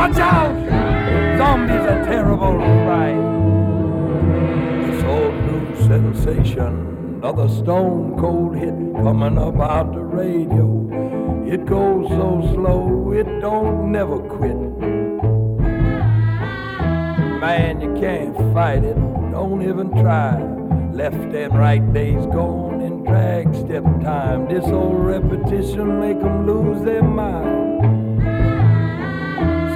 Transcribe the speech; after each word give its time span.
Watch 0.00 0.16
out! 0.16 0.56
Zombies 1.36 1.84
are 1.92 2.04
terrible 2.06 2.56
right. 2.56 3.20
This 4.86 5.04
old 5.04 5.34
new 5.44 5.76
sensation, 5.76 7.18
another 7.18 7.50
stone 7.50 8.16
cold 8.18 8.56
hit 8.56 8.72
coming 8.94 9.36
up 9.36 9.60
out 9.60 9.92
the 9.92 10.00
radio. 10.00 10.88
It 11.46 11.66
goes 11.66 12.08
so 12.08 12.40
slow, 12.54 13.12
it 13.12 13.42
don't 13.42 13.92
never 13.92 14.18
quit. 14.20 14.56
Man, 17.38 17.82
you 17.82 17.92
can't 18.00 18.34
fight 18.54 18.82
it, 18.82 18.96
don't 19.30 19.60
even 19.60 19.90
try. 20.00 20.42
Left 20.92 21.34
and 21.34 21.58
right 21.58 21.92
days 21.92 22.24
gone 22.32 22.80
in 22.80 23.04
drag 23.04 23.54
step 23.54 23.84
time. 24.02 24.48
This 24.48 24.64
old 24.64 24.98
repetition 25.04 26.00
make 26.00 26.22
'em 26.22 26.46
lose 26.46 26.80
their 26.84 27.02
mind. 27.02 28.09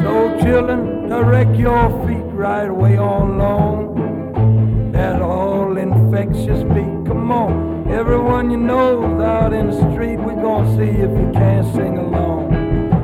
So 0.05 0.37
chillin', 0.39 1.09
direct 1.09 1.57
your 1.57 1.89
feet 2.07 2.29
right 2.35 2.69
away 2.69 2.99
on 2.99 3.39
long. 3.39 4.93
That 4.93 5.23
all 5.23 5.79
infectious 5.79 6.63
beat, 6.63 7.07
come 7.09 7.33
on. 7.33 7.91
Everyone 7.91 8.51
you 8.51 8.59
know's 8.59 9.19
out 9.23 9.55
in 9.55 9.71
the 9.71 9.77
street, 9.93 10.19
we 10.19 10.35
gonna 10.35 10.77
see 10.77 10.91
if 10.91 11.11
you 11.11 11.31
can't 11.33 11.67
sing 11.75 11.97
along. 11.97 12.51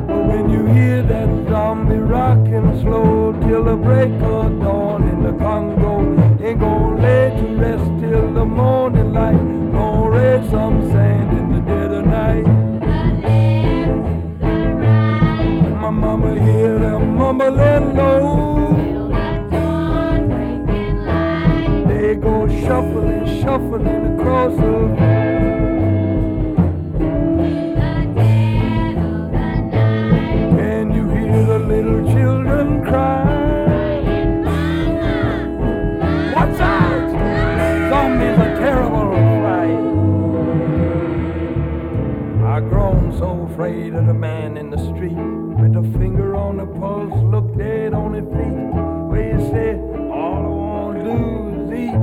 But 0.08 0.26
when 0.26 0.50
you 0.50 0.66
hear 0.66 1.02
that 1.02 1.28
zombie 1.48 1.96
rockin' 1.96 2.82
slow 2.82 3.32
till 3.44 3.64
the 3.64 3.76
break 3.76 4.12
of 4.20 4.60
dawn 4.60 5.08
in 5.08 5.22
the 5.22 5.32
Congo, 5.42 6.00
ain't 6.44 6.60
gonna 6.60 7.00
lay 7.00 7.30
to 7.30 7.46
rest 7.56 7.90
till 8.02 8.30
the 8.34 8.44
morning 8.44 9.14
light. 9.14 9.40
Gonna 9.72 10.10
raise 10.10 10.50
some 10.50 10.90
sand 10.90 11.19
mumbling 17.50 17.96
low. 17.96 18.74
They 21.88 22.14
go 22.14 22.48
shuffling, 22.48 23.40
shuffling 23.40 24.18
across 24.18 24.56
the 24.56 25.19
afraid 43.70 43.94
of 43.94 44.06
the 44.06 44.14
man 44.14 44.56
in 44.56 44.70
the 44.70 44.78
street 44.78 45.12
with 45.60 45.76
a 45.76 45.98
finger 45.98 46.34
on 46.34 46.56
the 46.56 46.66
pulse, 46.66 47.14
look 47.24 47.56
dead 47.56 47.94
on 47.94 48.14
his 48.14 48.24
feet. 48.24 48.70
Where 49.08 49.32
you 49.32 49.40
say, 49.50 49.78
all 50.10 50.44
I 50.44 50.54
wanna 50.64 51.04
do 51.04 51.18
is 51.54 51.70
eat 51.78 51.94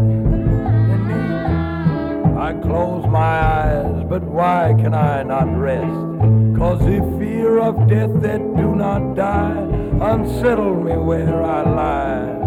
and 0.94 1.03
eat. 1.11 2.38
I 2.38 2.53
close 2.61 3.06
my 3.07 3.39
eyes, 3.59 4.03
but 4.07 4.23
why 4.23 4.75
can 4.77 4.94
I 4.94 5.23
not 5.23 5.47
rest? 5.57 6.57
Cause 6.57 6.79
the 6.79 7.01
fear 7.19 7.59
of 7.59 7.88
death 7.89 8.13
that 8.22 8.39
do 8.56 8.75
not 8.75 9.16
die 9.16 9.63
unsettle 10.00 10.75
me 10.83 10.95
where 10.95 11.44
I 11.44 11.63
lie. 11.63 12.47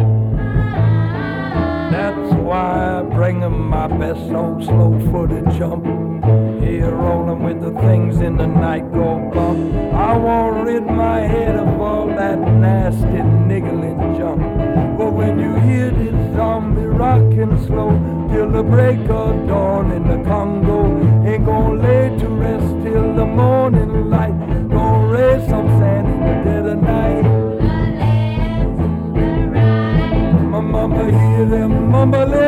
That's 1.91 2.34
why 2.34 3.01
I 3.01 3.03
bring 3.03 3.43
'em 3.43 3.69
my 3.69 3.89
best 3.89 4.31
old 4.33 4.62
slow-footed 4.65 5.51
jump. 5.51 5.84
Here 6.62 6.95
rolling 6.95 7.43
with 7.43 7.61
the 7.61 7.73
things 7.81 8.21
in 8.21 8.37
the 8.37 8.47
night 8.47 8.93
go 8.93 9.19
bump. 9.34 9.75
I 9.93 10.17
won't 10.17 10.65
rid 10.65 10.87
my 10.87 11.21
head 11.21 11.56
of 11.56 11.81
all 11.81 12.06
that 12.06 12.39
nasty 12.39 13.23
niggling 13.49 14.15
junk. 14.17 14.41
But 14.99 15.12
when 15.15 15.41
you 15.41 15.53
hear 15.67 15.91
this 15.91 16.15
zombie 16.37 16.87
rocking 16.87 17.59
slow 17.67 17.91
till 18.31 18.51
the 18.51 18.62
break 18.62 19.01
of 19.11 19.49
dawn 19.49 19.91
in 19.91 20.05
the 20.07 20.19
Congo, 20.28 20.81
ain't 21.27 21.45
gonna 21.45 21.83
lay 21.83 22.17
to 22.19 22.28
rest 22.28 22.71
till 22.84 23.15
the 23.15 23.27
morning 23.27 24.11
light. 24.11 24.37
Gonna 24.69 25.09
raise 25.09 25.45
some 25.49 25.79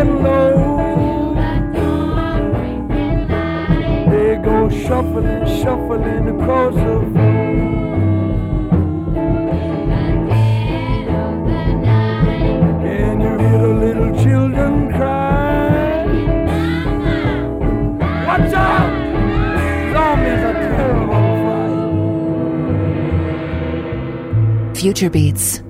low. 0.04 1.34
They 4.10 4.36
go 4.36 4.68
shuffling, 4.68 5.46
shuffling 5.62 6.28
across 6.28 6.74
the 6.74 7.00
Can 12.82 13.20
you 13.20 13.32
hear 13.38 13.58
the 13.58 13.74
little 13.84 14.12
children 14.22 14.92
cry? 14.92 16.06
Watch 18.26 18.52
out! 18.54 18.90
Terrible. 20.72 21.22
Future 24.74 25.10
Beats. 25.10 25.62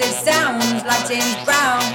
it 0.00 0.14
sounds 0.24 0.84
like 0.84 1.08
James 1.08 1.44
Brown. 1.44 1.87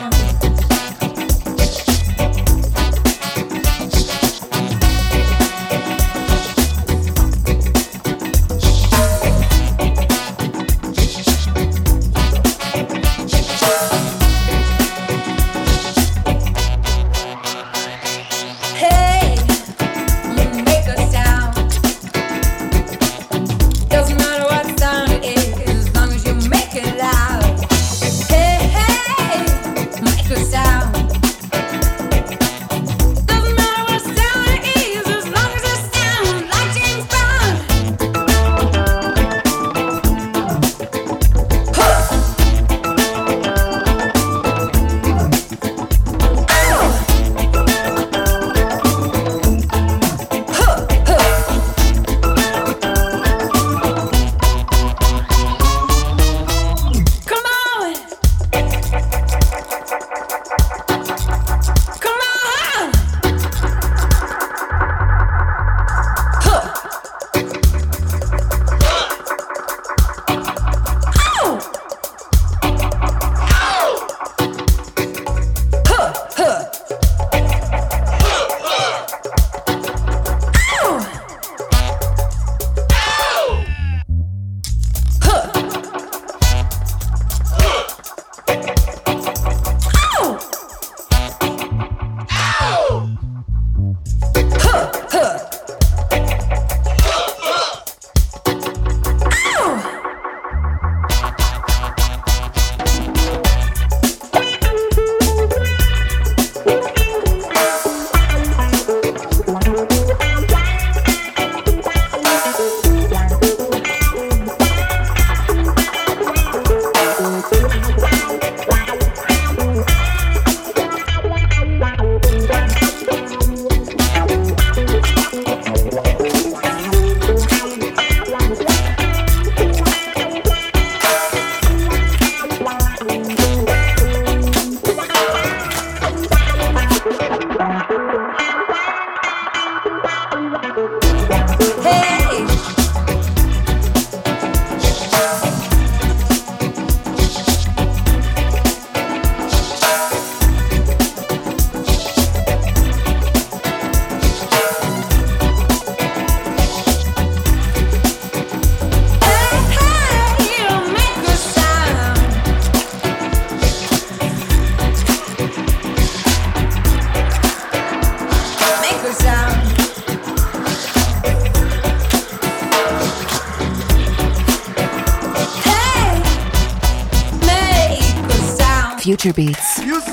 Future 179.04 179.34
Beats. 179.34 180.13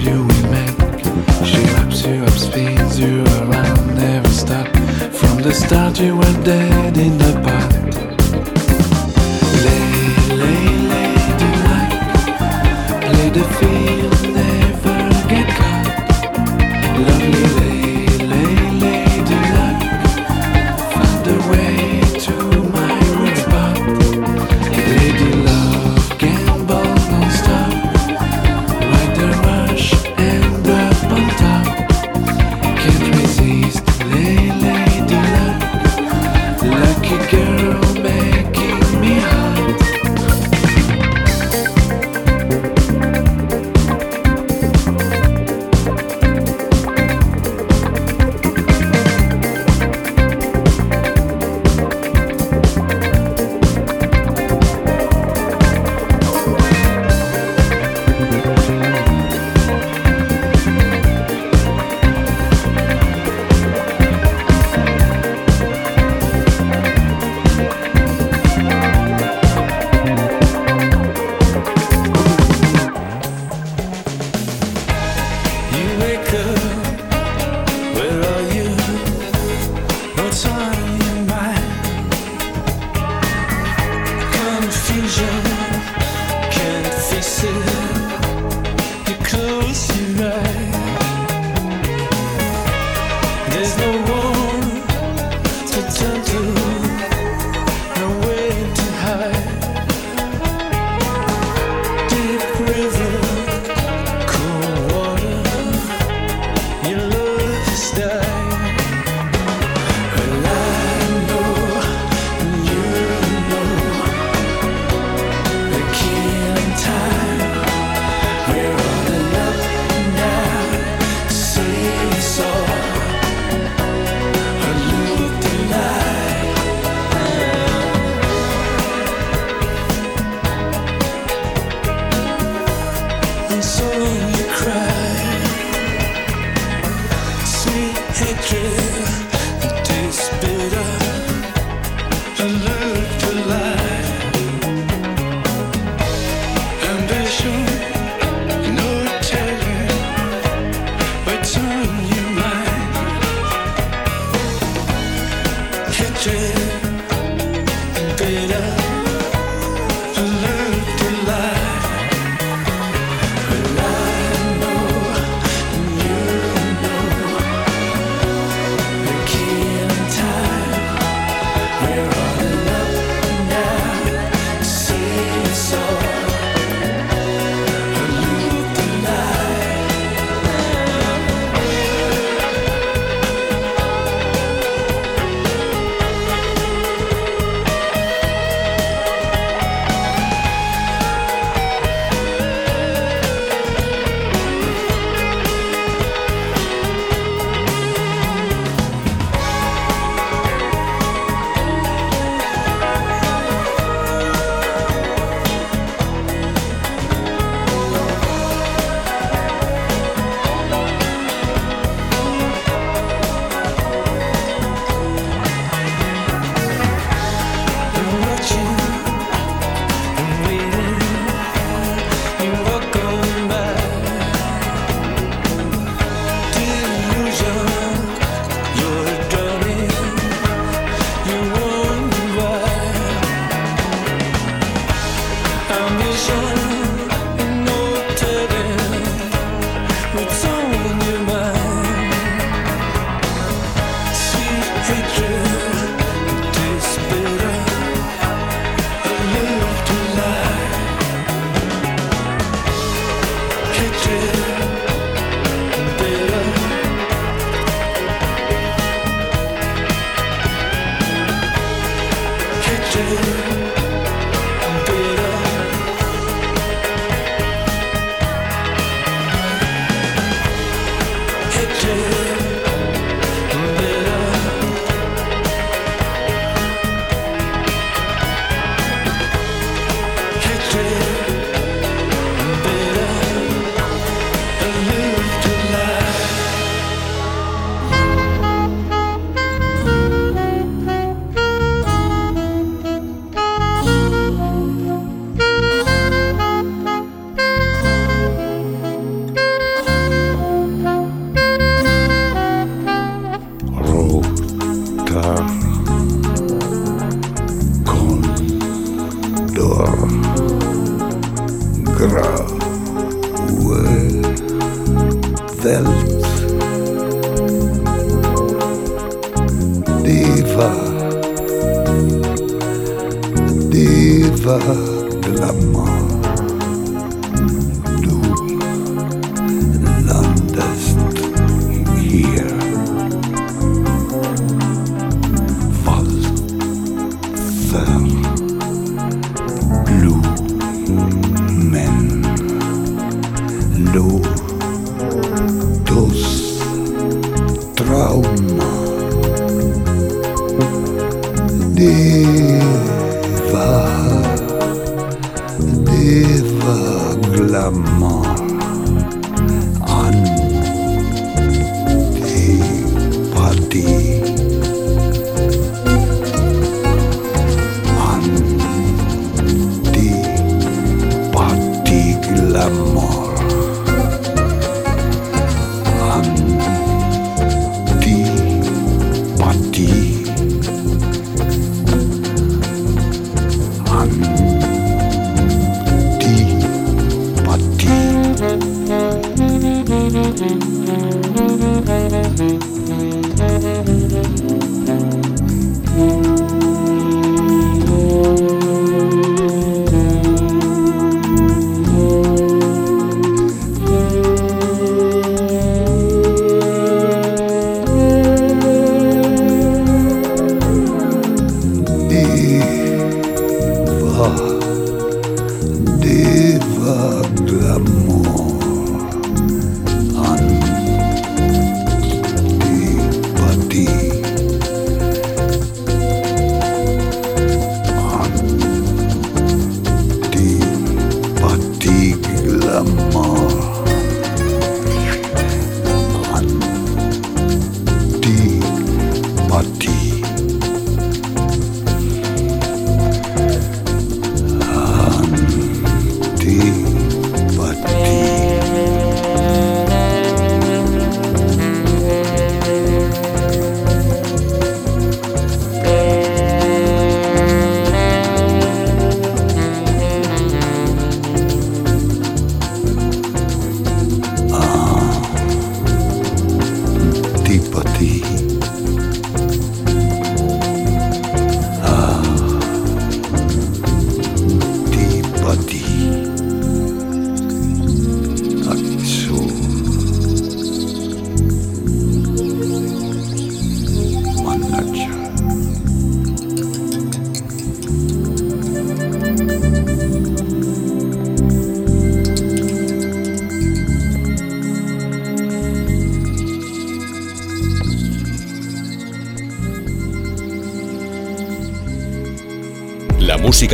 You 0.00 0.24
will 0.24 0.50
make. 0.50 0.76
She 1.44 1.62
wraps 1.72 2.04
you 2.04 2.24
up, 2.24 2.30
speeds 2.30 2.98
you 2.98 3.24
around, 3.40 3.96
never 3.96 4.28
stops. 4.28 4.78
From 5.18 5.42
the 5.42 5.52
start, 5.52 6.00
you 6.00 6.16
were 6.16 6.44
dead 6.44 6.96
in 6.96 7.18
the 7.18 7.37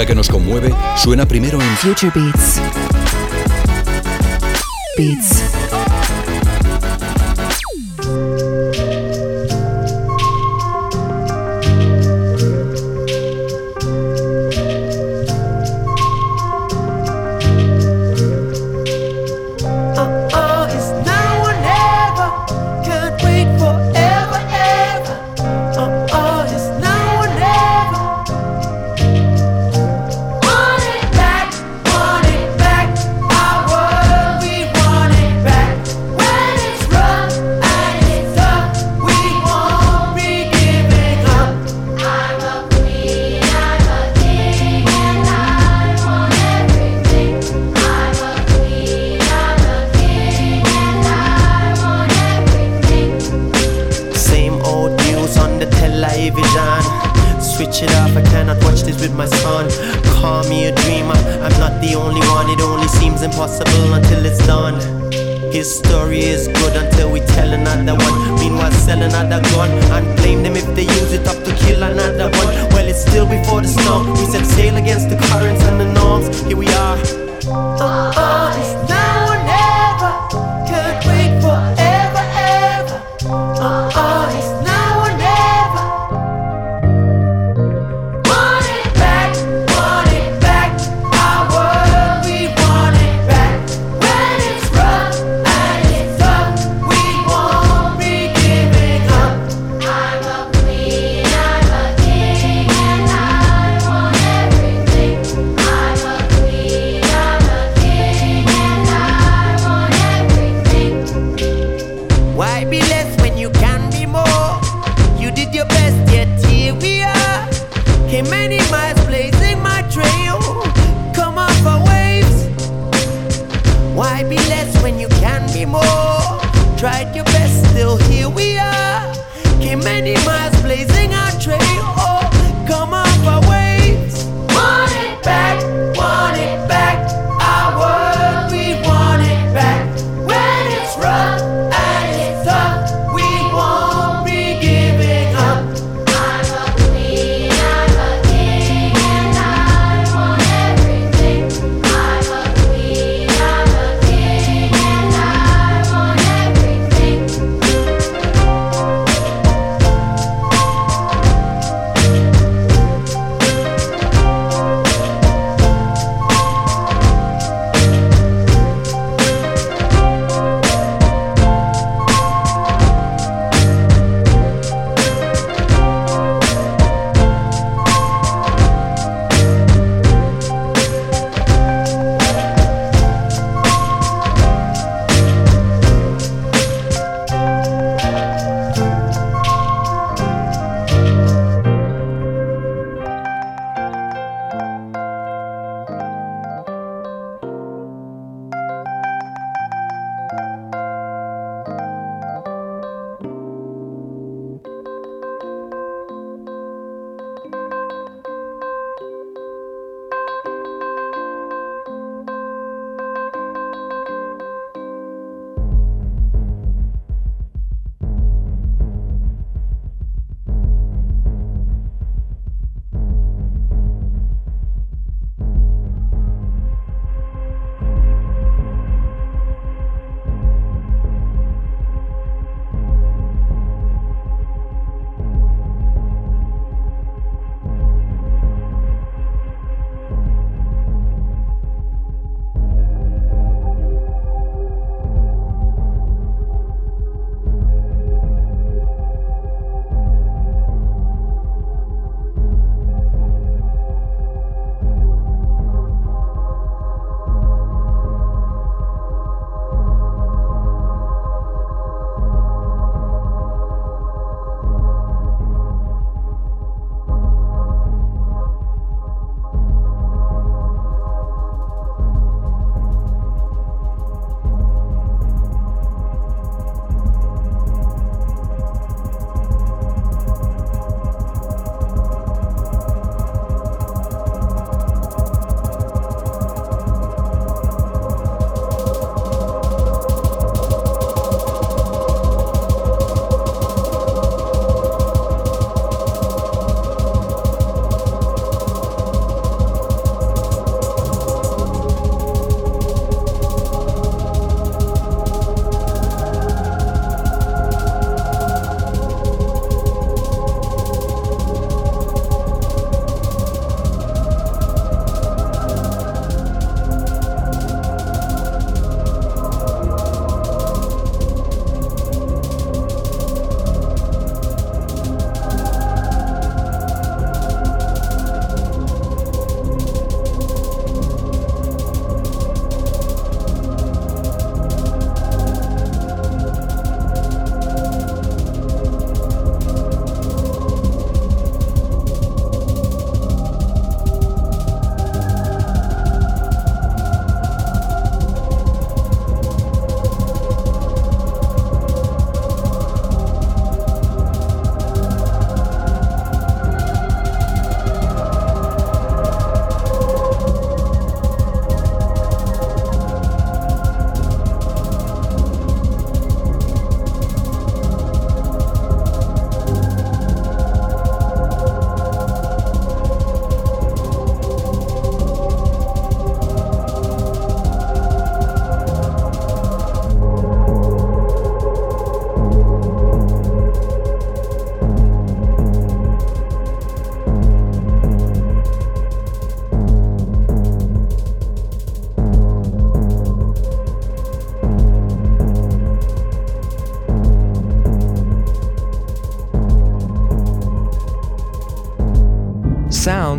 que 0.03 0.15
nos 0.15 0.29
conmueve 0.29 0.75
suena 0.97 1.25
primero 1.25 1.63
en 1.63 1.77
Future 1.77 2.11
Beats. 2.13 2.61
Beats. 4.99 5.54